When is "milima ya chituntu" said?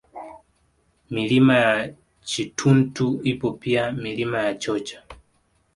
1.13-3.21